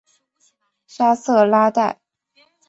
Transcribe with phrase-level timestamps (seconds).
[0.87, 2.01] 沙瑟拉代。